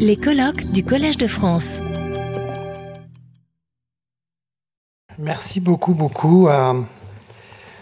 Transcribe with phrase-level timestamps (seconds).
[0.00, 1.80] Les colloques du Collège de France.
[5.18, 6.74] Merci beaucoup, beaucoup à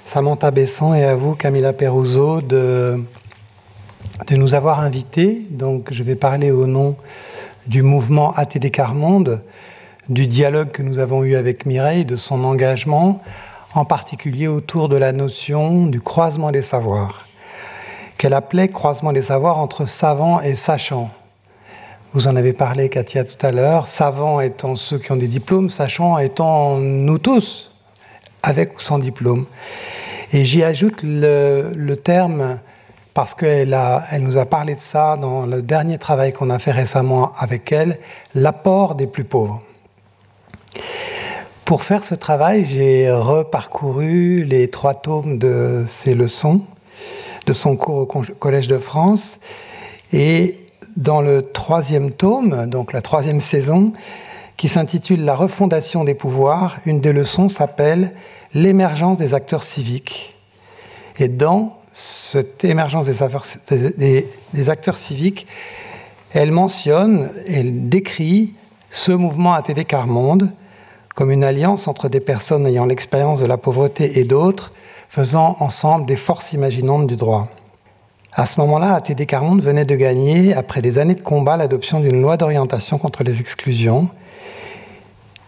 [0.04, 3.02] Samantha Besson et à vous, Camilla Peruzzo, de,
[4.26, 5.46] de nous avoir invités.
[5.50, 6.96] Donc, je vais parler au nom
[7.66, 9.42] du mouvement ATD Carmonde,
[10.10, 13.22] du dialogue que nous avons eu avec Mireille, de son engagement,
[13.74, 17.26] en particulier autour de la notion du croisement des savoirs,
[18.18, 21.10] qu'elle appelait croisement des savoirs entre savants et sachants.
[22.14, 23.88] Vous en avez parlé, Katia, tout à l'heure.
[23.88, 27.72] Savants étant ceux qui ont des diplômes, sachants étant nous tous,
[28.44, 29.46] avec ou sans diplôme.
[30.32, 32.60] Et j'y ajoute le, terme,
[33.14, 33.76] parce qu'elle
[34.12, 37.72] elle nous a parlé de ça dans le dernier travail qu'on a fait récemment avec
[37.72, 37.98] elle,
[38.36, 39.60] l'apport des plus pauvres.
[41.64, 46.60] Pour faire ce travail, j'ai reparcouru les trois tomes de ses leçons,
[47.46, 49.40] de son cours au Collège de France,
[50.12, 50.63] et
[50.96, 53.92] dans le troisième tome, donc la troisième saison,
[54.56, 58.12] qui s'intitule La refondation des pouvoirs, une des leçons s'appelle
[58.54, 60.34] L'émergence des acteurs civiques.
[61.18, 65.46] Et dans cette émergence des, acteurs civiques,
[66.32, 68.54] elle mentionne, elle décrit
[68.90, 70.52] ce mouvement ATD Carmonde
[71.14, 74.72] comme une alliance entre des personnes ayant l'expérience de la pauvreté et d'autres,
[75.08, 77.48] faisant ensemble des forces imaginantes du droit.
[78.36, 82.20] À ce moment-là, ATD Carmonde venait de gagner, après des années de combat, l'adoption d'une
[82.20, 84.08] loi d'orientation contre les exclusions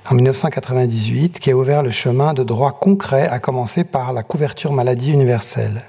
[0.09, 4.73] en 1998, qui a ouvert le chemin de droits concrets, à commencer par la couverture
[4.73, 5.83] maladie universelle.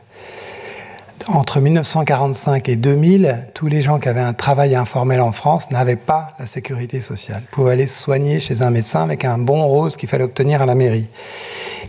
[1.28, 5.98] Entre 1945 et 2000, tous les gens qui avaient un travail informel en France n'avaient
[5.98, 7.44] pas la sécurité sociale.
[7.44, 10.64] Ils pouvaient aller se soigner chez un médecin avec un bon rose qu'il fallait obtenir
[10.64, 11.10] à la mairie.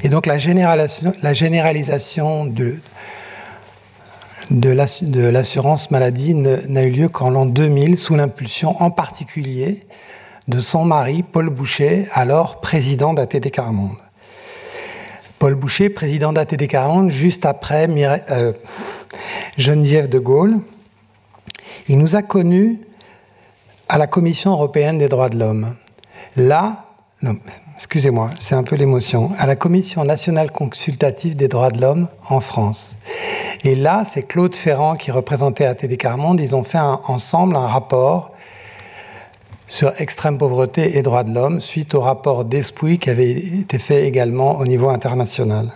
[0.02, 2.76] Et donc la généralisation, la généralisation de,
[4.50, 9.86] de l'assurance maladie n'a eu lieu qu'en l'an 2000, sous l'impulsion en particulier
[10.48, 13.98] de son mari, Paul Boucher, alors président d'ATD Carmonde.
[15.38, 17.86] Paul Boucher, président d'ATD Carmonde, juste après
[18.31, 18.53] euh,
[19.59, 20.59] Geneviève de Gaulle.
[21.86, 22.80] Il nous a connus
[23.88, 25.75] à la Commission européenne des droits de l'homme.
[26.36, 26.86] Là,
[27.78, 32.41] excusez-moi, c'est un peu l'émotion, à la Commission nationale consultative des droits de l'homme en
[32.41, 32.97] France.
[33.62, 36.41] Et là, c'est Claude Ferrand qui représentait ATD Carmonde.
[36.41, 38.33] Ils ont fait ensemble un rapport
[39.69, 44.06] sur extrême pauvreté et droits de l'homme suite au rapport d'Espouy qui avait été fait
[44.06, 45.71] également au niveau international.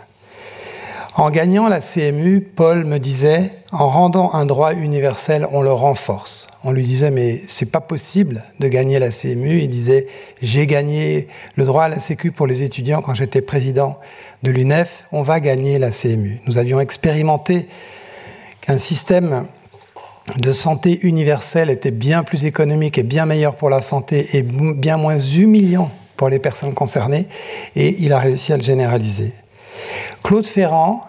[1.15, 6.47] En gagnant la CMU, Paul me disait, en rendant un droit universel, on le renforce.
[6.65, 9.59] On lui disait, mais c'est pas possible de gagner la CMU.
[9.59, 10.07] Il disait,
[10.41, 13.99] j'ai gagné le droit à la Sécu pour les étudiants quand j'étais président
[14.43, 16.41] de l'UNEF, on va gagner la CMU.
[16.47, 17.69] Nous avions expérimenté
[18.63, 19.45] qu'un système
[20.39, 24.97] de santé universel était bien plus économique et bien meilleur pour la santé et bien
[24.97, 27.27] moins humiliant pour les personnes concernées,
[27.75, 29.33] et il a réussi à le généraliser.
[30.23, 31.03] Claude Ferrand,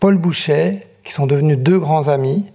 [0.00, 2.46] Paul Boucher, qui sont devenus deux grands amis,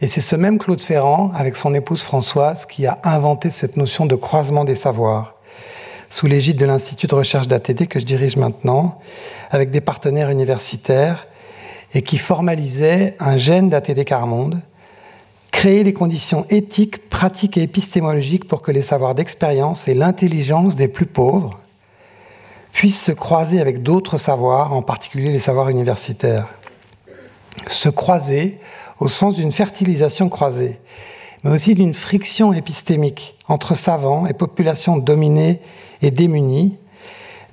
[0.00, 4.04] et c'est ce même Claude Ferrand, avec son épouse Françoise, qui a inventé cette notion
[4.04, 5.36] de croisement des savoirs,
[6.10, 8.98] sous l'égide de l'Institut de recherche d'ATD que je dirige maintenant,
[9.50, 11.28] avec des partenaires universitaires,
[11.94, 14.60] et qui formalisait un gène d'ATD Carmonde,
[15.52, 20.88] créer les conditions éthiques, pratiques et épistémologiques pour que les savoirs d'expérience et l'intelligence des
[20.88, 21.61] plus pauvres
[22.72, 26.48] puissent se croiser avec d'autres savoirs, en particulier les savoirs universitaires.
[27.68, 28.58] Se croiser
[28.98, 30.78] au sens d'une fertilisation croisée,
[31.44, 35.60] mais aussi d'une friction épistémique entre savants et populations dominées
[36.00, 36.78] et démunies,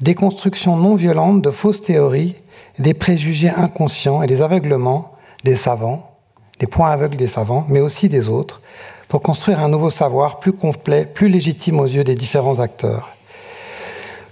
[0.02, 2.36] des constructions non violentes de fausses théories,
[2.78, 5.14] des préjugés inconscients et des aveuglements
[5.44, 6.12] des savants,
[6.60, 8.62] des points aveugles des savants, mais aussi des autres,
[9.08, 13.10] pour construire un nouveau savoir plus complet, plus légitime aux yeux des différents acteurs.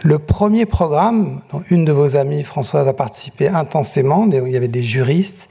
[0.04, 4.68] Le premier programme, dont une de vos amies, Françoise, a participé intensément, il y avait
[4.68, 5.50] des juristes,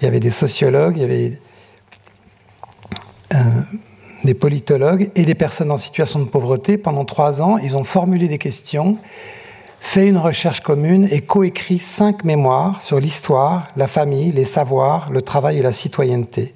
[0.00, 1.38] il y avait des sociologues, il y avait
[3.34, 3.38] euh,
[4.24, 6.76] des politologues et des personnes en situation de pauvreté.
[6.76, 8.98] Pendant trois ans, ils ont formulé des questions,
[9.80, 15.22] fait une recherche commune et coécrit cinq mémoires sur l'histoire, la famille, les savoirs, le
[15.22, 16.54] travail et la citoyenneté.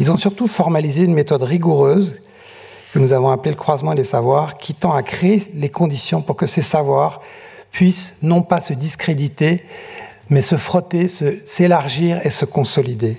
[0.00, 2.16] Ils ont surtout formalisé une méthode rigoureuse
[2.96, 6.34] que nous avons appelé le croisement des savoirs, qui tend à créer les conditions pour
[6.34, 7.20] que ces savoirs
[7.70, 9.64] puissent non pas se discréditer,
[10.30, 13.18] mais se frotter, s'élargir et se consolider.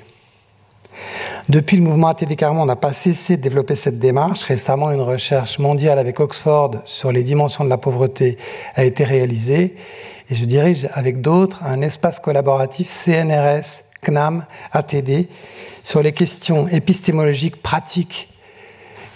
[1.48, 4.42] Depuis le mouvement ATD Carmo, on n'a pas cessé de développer cette démarche.
[4.42, 8.40] Récemment, une recherche mondiale avec Oxford sur les dimensions de la pauvreté
[8.74, 9.76] a été réalisée.
[10.32, 15.28] Et je dirige avec d'autres un espace collaboratif CNRS, CNAM, ATD
[15.84, 18.30] sur les questions épistémologiques pratiques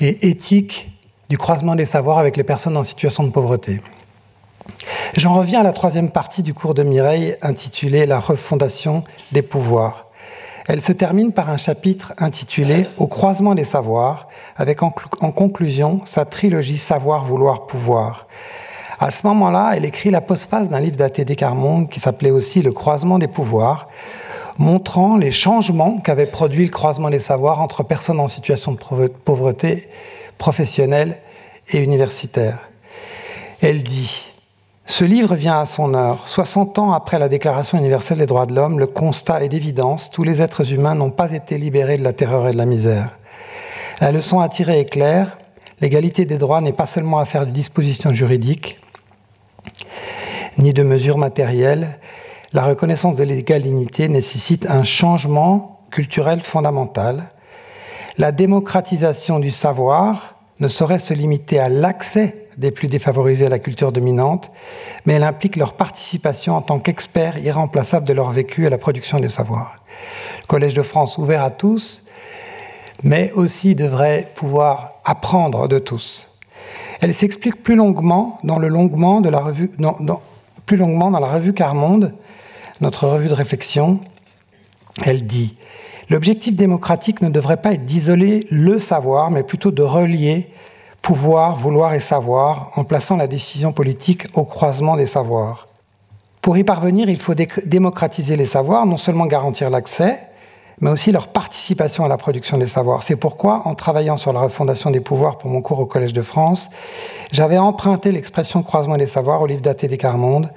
[0.02, 0.92] et éthique
[1.30, 3.82] du croisement des savoirs avec les personnes en situation de pauvreté.
[5.16, 10.08] J'en reviens à la troisième partie du cours de Mireille intitulée La refondation des pouvoirs.
[10.68, 16.26] Elle se termine par un chapitre intitulé Au croisement des savoirs, avec en, conclusion sa
[16.26, 18.28] trilogie Savoir, vouloir, pouvoir.
[19.00, 21.36] À ce moment-là, elle écrit la postface d'un livre d'A.T.D.
[21.36, 23.88] Carmonde qui s'appelait aussi Le croisement des pouvoirs,
[24.58, 29.90] montrant les changements qu'avait produit le croisement des savoirs entre personnes en situation de pauvreté
[30.38, 31.18] professionnelle
[31.70, 32.60] et universitaire.
[33.62, 34.32] Elle dit
[34.92, 36.28] ce livre vient à son heure.
[36.28, 40.24] 60 ans après la Déclaration universelle des droits de l'homme, le constat est d'évidence, tous
[40.24, 43.18] les êtres humains n'ont pas été libérés de la terreur et de la misère.
[44.02, 45.38] La leçon à tirer est claire,
[45.80, 48.80] l'égalité des droits n'est pas seulement affaire de dispositions juridiques,
[50.58, 51.98] ni de mesures matérielles.
[52.54, 57.30] La reconnaissance de l'égalité nécessite un changement culturel fondamental.
[58.18, 63.60] La démocratisation du savoir ne saurait se limiter à l'accès des plus défavorisés à la
[63.60, 64.52] culture dominante,
[65.06, 69.22] mais elle implique leur participation en tant qu'experts irremplaçables de leur vécu à la production
[69.22, 69.82] des savoirs.
[70.42, 72.04] Le Collège de France ouvert à tous,
[73.02, 76.28] mais aussi devrait pouvoir apprendre de tous.
[77.00, 78.68] Elle s'explique plus longuement dans le
[80.66, 82.14] plus longuement dans la revue Carmonde,
[82.82, 84.00] notre revue de réflexion.
[85.04, 85.56] Elle dit
[86.10, 90.50] L'objectif démocratique ne devrait pas être d'isoler le savoir, mais plutôt de relier
[91.02, 95.68] pouvoir, vouloir et savoir, en plaçant la décision politique au croisement des savoirs.
[96.42, 97.34] Pour y parvenir, il faut
[97.66, 100.20] démocratiser les savoirs, non seulement garantir l'accès,
[100.80, 103.04] mais aussi leur participation à la production des savoirs.
[103.04, 106.24] C'est pourquoi, en travaillant sur la refondation des pouvoirs pour mon cours au Collège de
[106.24, 106.70] France,
[107.32, 110.52] j'avais emprunté l'expression croisement des savoirs au livre daté des Carmonde,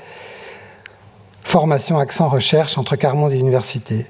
[1.45, 4.07] Formation, accent, recherche entre Carmonde et université.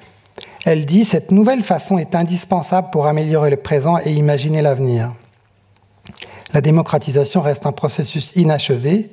[0.64, 5.12] Elle dit Cette nouvelle façon est indispensable pour améliorer le présent et imaginer l'avenir.
[6.54, 9.10] La démocratisation reste un processus inachevé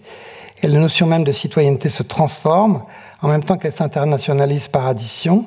[0.63, 2.83] et la notion même de citoyenneté se transforme
[3.21, 5.45] en même temps qu'elle s'internationalise par addition.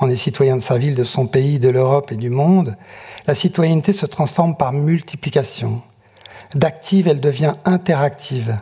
[0.00, 2.76] On est citoyen de sa ville, de son pays, de l'Europe et du monde.
[3.26, 5.80] La citoyenneté se transforme par multiplication.
[6.54, 8.56] D'active, elle devient interactive,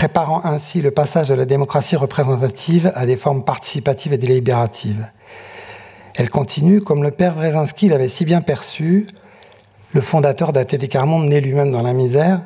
[0.00, 5.06] préparant ainsi le passage de la démocratie représentative à des formes participatives et délibératives.
[6.16, 9.08] Elle continue, comme le père Wrezinski l'avait si bien perçu,
[9.92, 12.40] le fondateur d'ATD Carmonde, né lui-même dans la misère,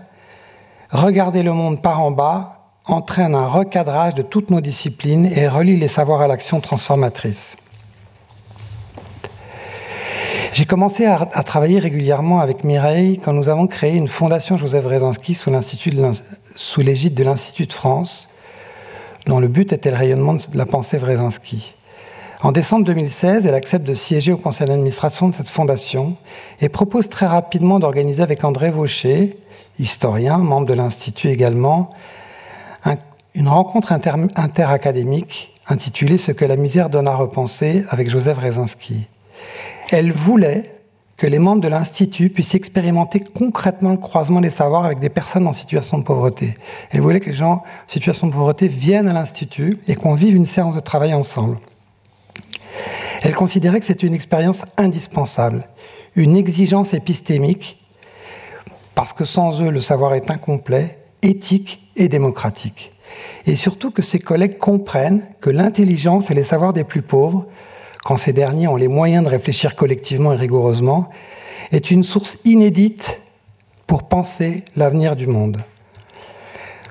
[0.91, 5.77] regarder le monde par en bas entraîne un recadrage de toutes nos disciplines et relie
[5.77, 7.55] les savoirs à l'action transformatrice.
[10.55, 15.37] J'ai commencé à, travailler régulièrement avec Mireille quand nous avons créé une fondation Joseph Rezinski
[15.37, 15.51] sous
[16.83, 18.29] l'égide de l'Institut de France,
[19.27, 21.75] dont le but était le rayonnement de la pensée Wrezinski.
[22.43, 26.17] En décembre 2016, elle accepte de siéger au conseil d'administration de cette fondation
[26.61, 29.39] et propose très rapidement d'organiser avec André Vaucher,
[29.79, 31.91] historien, membre de l'Institut également,
[33.35, 39.07] une rencontre interacadémique intitulée Ce que la misère donne à repenser avec Joseph Rezinski.
[39.91, 40.74] Elle voulait
[41.17, 45.47] que les membres de l'Institut puissent expérimenter concrètement le croisement des savoirs avec des personnes
[45.47, 46.57] en situation de pauvreté.
[46.91, 50.35] Elle voulait que les gens en situation de pauvreté viennent à l'Institut et qu'on vive
[50.35, 51.59] une séance de travail ensemble.
[53.23, 55.69] Elle considérait que c'était une expérience indispensable,
[56.17, 57.79] une exigence épistémique,
[58.95, 62.93] parce que sans eux, le savoir est incomplet, éthique et démocratique.
[63.47, 67.47] Et surtout que ses collègues comprennent que l'intelligence et les savoirs des plus pauvres,
[68.05, 71.11] quand ces derniers ont les moyens de réfléchir collectivement et rigoureusement,
[71.73, 73.21] est une source inédite
[73.87, 75.63] pour penser l'avenir du monde.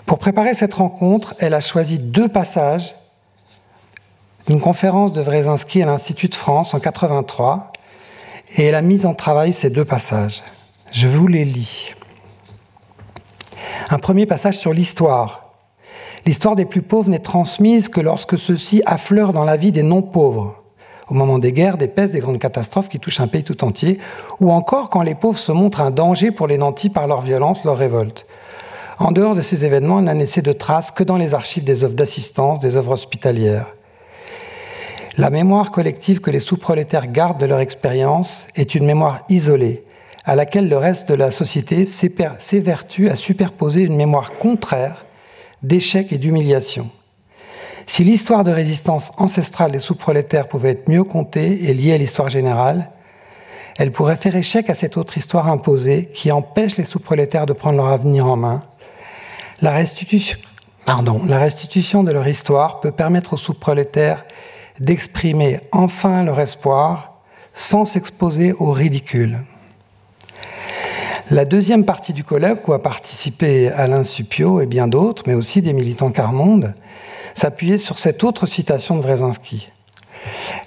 [0.06, 2.96] Pour préparer cette rencontre, elle a choisi deux passages
[4.50, 7.72] une conférence de Wrezinski à l'Institut de France en 83
[8.58, 10.44] et elle a mis en travail ces deux passages.
[10.92, 11.94] Je vous les lis.
[13.90, 15.54] Un premier passage sur l'histoire.
[16.26, 20.63] L'histoire des plus pauvres n'est transmise que lorsque ceux-ci affleurent dans la vie des non-pauvres,
[21.10, 24.00] au moment des guerres, des pestes, des grandes catastrophes qui touchent un pays tout entier,
[24.40, 27.64] ou encore quand les pauvres se montrent un danger pour les nantis par leur violence,
[27.66, 28.26] leur révolte.
[29.00, 31.84] En dehors de ces événements, il n'a laissé de traces que dans les archives des
[31.84, 33.68] œuvres d'assistance, des œuvres hospitalières.
[35.18, 39.84] La mémoire collective que les sous-prolétaires gardent de leur expérience est une mémoire isolée,
[40.26, 45.06] à laquelle le reste de la société s'évertue à superposer une mémoire contraire
[45.62, 46.90] d'échec et d'humiliation.
[47.86, 52.30] Si l'histoire de résistance ancestrale des sous-prolétaires pouvait être mieux contée et liée à l'histoire
[52.30, 52.90] générale,
[53.78, 57.78] elle pourrait faire échec à cette autre histoire imposée qui empêche les sous-prolétaires de prendre
[57.78, 58.62] leur avenir en main.
[59.62, 60.38] La restitution,
[62.04, 64.26] de leur histoire peut permettre aux sous-prolétaires
[64.80, 67.14] d'exprimer enfin leur espoir
[67.54, 69.40] sans s'exposer au ridicule.
[71.30, 75.62] La deuxième partie du colloque, où a participé Alain Supio et bien d'autres, mais aussi
[75.62, 76.74] des militants Carmonde,
[77.34, 79.70] s'appuyait sur cette autre citation de Wrezinski.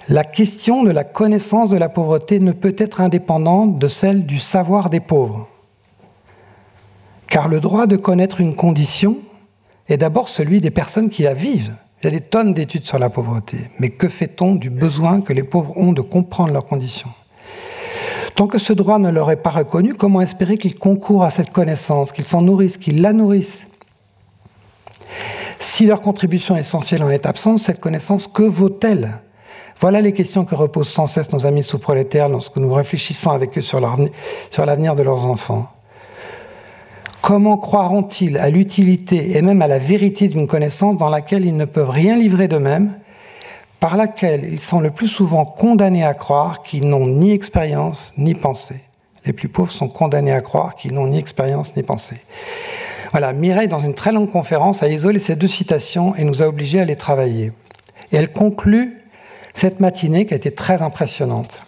[0.09, 4.39] La question de la connaissance de la pauvreté ne peut être indépendante de celle du
[4.39, 5.47] savoir des pauvres.
[7.27, 9.17] Car le droit de connaître une condition
[9.89, 11.75] est d'abord celui des personnes qui la vivent.
[12.01, 13.57] Il y a des tonnes d'études sur la pauvreté.
[13.79, 17.09] Mais que fait-on du besoin que les pauvres ont de comprendre leurs conditions?
[18.35, 21.49] Tant que ce droit ne leur est pas reconnu, comment espérer qu'ils concourent à cette
[21.49, 23.65] connaissance, qu'ils s'en nourrissent, qu'ils la nourrissent?
[25.59, 29.19] Si leur contribution essentielle en est absente, cette connaissance, que vaut-elle?
[29.79, 33.61] Voilà les questions que reposent sans cesse nos amis sous-prolétaires lorsque nous réfléchissons avec eux
[33.61, 35.67] sur l'avenir de leurs enfants.
[37.21, 41.65] Comment croiront-ils à l'utilité et même à la vérité d'une connaissance dans laquelle ils ne
[41.65, 42.93] peuvent rien livrer d'eux-mêmes,
[43.79, 48.33] par laquelle ils sont le plus souvent condamnés à croire qu'ils n'ont ni expérience ni
[48.33, 48.81] pensée?
[49.25, 52.21] Les plus pauvres sont condamnés à croire qu'ils n'ont ni expérience ni pensée.
[53.11, 56.47] Voilà, Mireille, dans une très longue conférence, a isolé ces deux citations et nous a
[56.47, 57.51] obligés à les travailler.
[58.11, 59.01] Et elle conclut
[59.53, 61.63] cette matinée qui a été très impressionnante.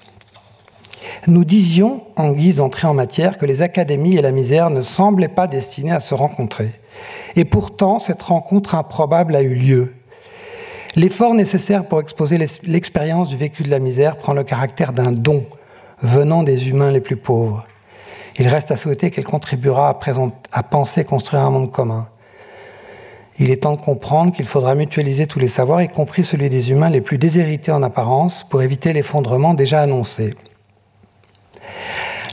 [1.27, 5.27] Nous disions, en guise d'entrée en matière, que les académies et la misère ne semblaient
[5.27, 6.71] pas destinées à se rencontrer.
[7.35, 9.93] Et pourtant, cette rencontre improbable a eu lieu.
[10.95, 15.45] L'effort nécessaire pour exposer l'expérience du vécu de la misère prend le caractère d'un don
[16.01, 17.65] venant des humains les plus pauvres.
[18.39, 19.99] Il reste à souhaiter qu'elle contribuera
[20.51, 22.07] à, penser construire un monde commun.
[23.37, 26.71] Il est temps de comprendre qu'il faudra mutualiser tous les savoirs, y compris celui des
[26.71, 30.35] humains les plus déshérités en apparence, pour éviter l'effondrement déjà annoncé.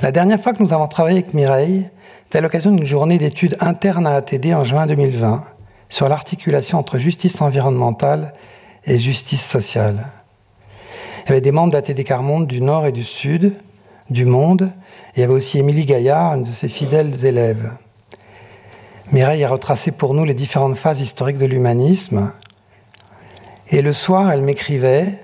[0.00, 1.88] La dernière fois que nous avons travaillé avec Mireille,
[2.24, 5.44] c'était à l'occasion d'une journée d'études internes à ATD en juin 2020
[5.88, 8.32] sur l'articulation entre justice environnementale
[8.84, 10.06] et justice sociale.
[11.24, 13.54] Il y avait des membres d'ATD Carmonde du nord et du sud
[14.10, 14.72] du monde.
[15.14, 17.70] il y avait aussi Émilie Gaillard, une de ses fidèles élèves.
[19.12, 22.32] Mireille a retracé pour nous les différentes phases historiques de l'humanisme.
[23.70, 25.22] Et le soir, elle m'écrivait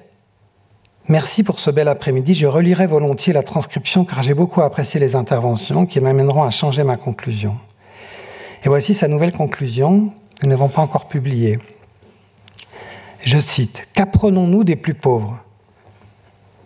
[1.09, 2.33] Merci pour ce bel après-midi.
[2.33, 6.85] Je relirai volontiers la transcription car j'ai beaucoup apprécié les interventions qui m'amèneront à changer
[6.85, 7.57] ma conclusion.
[8.65, 10.12] Et voici sa nouvelle conclusion
[10.43, 11.61] nous n'avons pas encore publiée.
[13.25, 15.39] Je cite Qu'apprenons-nous des plus pauvres?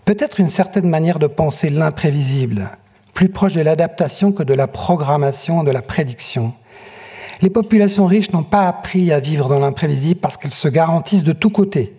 [0.06, 2.70] Peut-être une certaine manière de penser l'imprévisible,
[3.12, 6.54] plus proche de l'adaptation que de la programmation de la prédiction.
[7.42, 11.34] Les populations riches n'ont pas appris à vivre dans l'imprévisible parce qu'elles se garantissent de
[11.34, 11.92] tous côtés,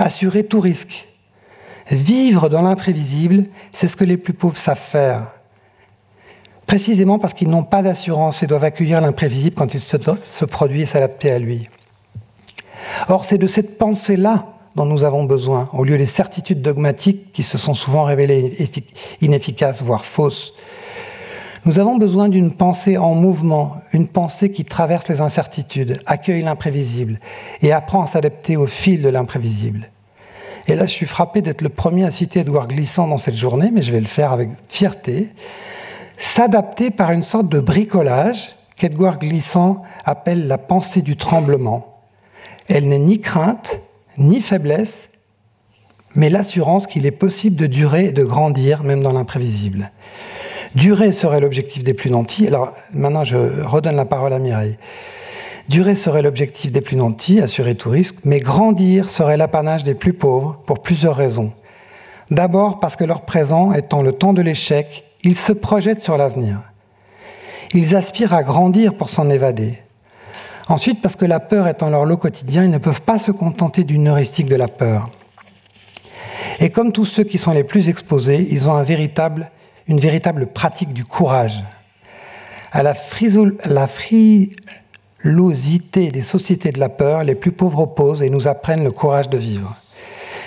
[0.00, 1.06] assurer tout risque,
[1.90, 5.26] Vivre dans l'imprévisible, c'est ce que les plus pauvres savent faire.
[6.66, 10.86] Précisément parce qu'ils n'ont pas d'assurance et doivent accueillir l'imprévisible quand il se, produit et
[10.86, 11.68] s'adapter à lui.
[13.08, 17.42] Or, c'est de cette pensée-là dont nous avons besoin, au lieu des certitudes dogmatiques qui
[17.42, 18.70] se sont souvent révélées
[19.20, 20.54] inefficaces, voire fausses.
[21.66, 27.20] Nous avons besoin d'une pensée en mouvement, une pensée qui traverse les incertitudes, accueille l'imprévisible
[27.60, 29.90] et apprend à s'adapter au fil de l'imprévisible.
[30.68, 33.70] Et là, je suis frappé d'être le premier à citer Edouard Glissant dans cette journée,
[33.72, 35.28] mais je vais le faire avec fierté.
[36.16, 41.98] S'adapter par une sorte de bricolage qu'Edouard Glissant appelle la pensée du tremblement.
[42.68, 43.80] Elle n'est ni crainte,
[44.20, 45.10] ni faiblesse,
[46.14, 49.90] mais l'assurance qu'il est possible de durer et de grandir, même dans l'imprévisible.
[50.74, 52.46] Durer serait l'objectif des plus nantis.
[52.46, 54.76] Alors maintenant, je redonne la parole à Mireille.
[55.68, 60.12] Durer serait l'objectif des plus nantis, assurer tout risque, mais grandir serait l'apanage des plus
[60.12, 61.52] pauvres pour plusieurs raisons.
[62.30, 66.60] D'abord parce que leur présent étant le temps de l'échec, ils se projettent sur l'avenir.
[67.72, 69.78] Ils aspirent à grandir pour s'en évader.
[70.70, 73.82] Ensuite parce que la peur étant leur lot quotidien, ils ne peuvent pas se contenter
[73.82, 75.10] d'une heuristique de la peur.
[76.60, 81.04] Et comme tous ceux qui sont les plus exposés, ils ont une véritable pratique du
[81.04, 81.64] courage.
[82.70, 84.54] À la, frisol, la, fri,
[85.18, 89.28] l'osité des sociétés de la peur, les plus pauvres opposent et nous apprennent le courage
[89.28, 89.76] de vivre.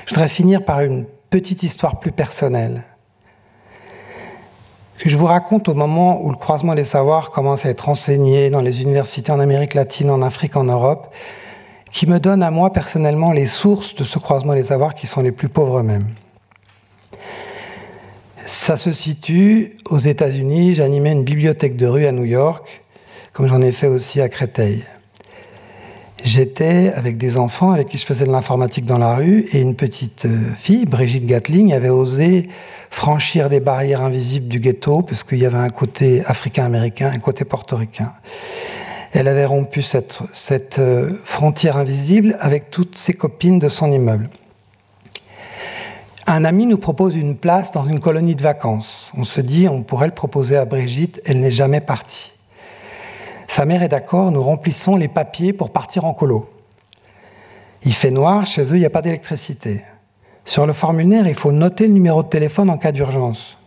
[0.06, 2.84] Je voudrais finir par une petite histoire plus personnelle.
[5.00, 8.50] Que je vous raconte au moment où le croisement des savoirs commence à être enseigné
[8.50, 11.14] dans les universités en Amérique latine, en Afrique, en Europe,
[11.92, 15.22] qui me donne à moi personnellement les sources de ce croisement des savoirs qui sont
[15.22, 16.08] les plus pauvres eux-mêmes.
[18.46, 20.76] Ça se situe aux États-Unis.
[20.76, 22.84] J'animais une bibliothèque de rue à New York
[23.34, 24.86] comme j'en ai fait aussi à Créteil.
[26.24, 29.76] J'étais avec des enfants avec qui je faisais de l'informatique dans la rue et une
[29.76, 32.48] petite euh, fille, Brigitte Gatling, avait osé
[32.90, 37.44] franchir des barrières invisibles du ghetto parce qu'il y avait un côté africain-américain, un côté
[37.44, 38.14] portoricain.
[39.12, 44.30] Elle avait rompu cette, cette euh, frontière invisible avec toutes ses copines de son immeuble.
[46.26, 49.12] Un ami nous propose une place dans une colonie de vacances.
[49.18, 52.33] On se dit, on pourrait le proposer à Brigitte, elle n'est jamais partie.
[53.54, 56.50] Sa mère est d'accord, nous remplissons les papiers pour partir en colo.
[57.84, 59.84] Il fait noir, chez eux, il n'y a pas d'électricité.
[60.44, 63.60] Sur le formulaire, il faut noter le numéro de téléphone en cas d'urgence.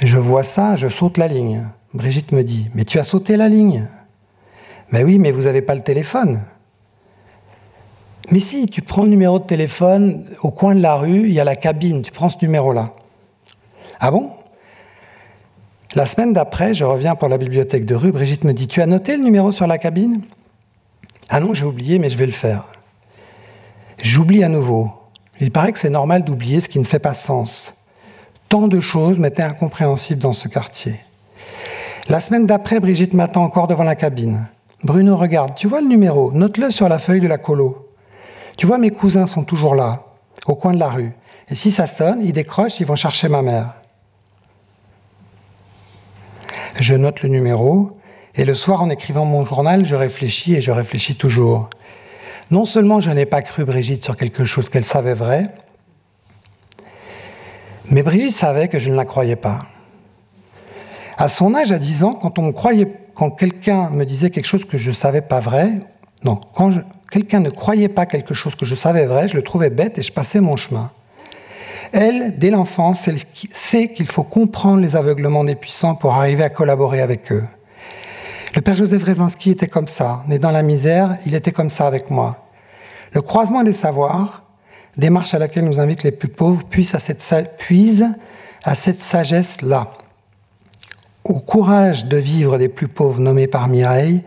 [0.00, 1.62] Je vois ça, je saute la ligne.
[1.92, 3.86] Brigitte me dit, mais tu as sauté la ligne?
[4.90, 6.40] Ben oui, mais vous n'avez pas le téléphone.
[8.32, 11.38] Mais si, tu prends le numéro de téléphone, au coin de la rue, il y
[11.38, 12.94] a la cabine, tu prends ce numéro-là.
[14.00, 14.32] Ah bon?
[15.94, 18.86] La semaine d'après, je reviens pour la bibliothèque de rue, Brigitte me dit, tu as
[18.86, 20.22] noté le numéro sur la cabine?
[21.28, 22.64] Ah non, j'ai oublié, mais je vais le faire.
[24.02, 24.90] J'oublie à nouveau.
[25.38, 27.72] Il paraît que c'est normal d'oublier ce qui ne fait pas sens.
[28.48, 30.98] Tant de choses m'étaient incompréhensibles dans ce quartier.
[32.08, 34.48] La semaine d'après, Brigitte m'attend encore devant la cabine.
[34.82, 37.88] Bruno, regarde, tu vois le numéro, note-le sur la feuille de la colo.
[38.56, 40.06] Tu vois, mes cousins sont toujours là,
[40.48, 41.12] au coin de la rue.
[41.48, 43.74] Et si ça sonne, ils décrochent, ils vont chercher ma mère.
[46.80, 47.96] Je note le numéro,
[48.34, 51.70] et le soir, en écrivant mon journal, je réfléchis et je réfléchis toujours.
[52.50, 55.54] Non seulement je n'ai pas cru Brigitte sur quelque chose qu'elle savait vrai,
[57.88, 59.60] mais Brigitte savait que je ne la croyais pas.
[61.16, 62.34] À son âge, à 10 ans, quand
[63.14, 65.70] quand quelqu'un me disait quelque chose que je ne savais pas vrai,
[66.24, 66.72] non, quand
[67.10, 70.02] quelqu'un ne croyait pas quelque chose que je savais vrai, je le trouvais bête et
[70.02, 70.90] je passais mon chemin.
[71.92, 73.08] Elle, dès l'enfance,
[73.52, 77.44] sait qu'il faut comprendre les aveuglements des puissants pour arriver à collaborer avec eux.
[78.54, 81.86] Le père Joseph Rezinski était comme ça, né dans la misère, il était comme ça
[81.86, 82.46] avec moi.
[83.12, 84.44] Le croisement des savoirs,
[84.96, 89.90] démarche à laquelle nous invitent les plus pauvres, puise à cette, cette sagesse-là.
[91.24, 94.22] Au courage de vivre des plus pauvres nommés par Mireille,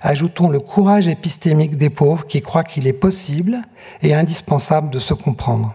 [0.00, 3.58] ajoutons le courage épistémique des pauvres qui croient qu'il est possible
[4.02, 5.74] et indispensable de se comprendre.